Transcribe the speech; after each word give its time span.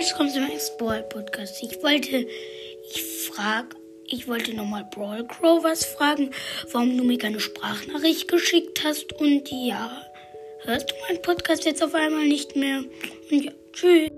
Jetzt 0.00 0.14
kommt 0.14 0.32
zum 0.32 0.46
Brawl 0.78 1.02
Podcast. 1.02 1.62
Ich 1.62 1.82
wollte, 1.82 2.26
ich 2.90 3.02
frag, 3.28 3.76
ich 4.06 4.26
wollte 4.26 4.54
nochmal 4.54 4.88
Brawl 4.90 5.26
Crow 5.26 5.62
was 5.62 5.84
fragen, 5.84 6.30
warum 6.72 6.96
du 6.96 7.04
mir 7.04 7.18
keine 7.18 7.38
Sprachnachricht 7.38 8.26
geschickt 8.26 8.82
hast 8.82 9.12
und 9.12 9.50
ja, 9.50 9.90
hörst 10.62 10.90
du 10.90 10.94
meinen 11.06 11.20
Podcast 11.20 11.66
jetzt 11.66 11.82
auf 11.82 11.94
einmal 11.94 12.26
nicht 12.26 12.56
mehr? 12.56 12.82
Und 13.30 13.44
ja, 13.44 13.52
tschüss. 13.74 14.08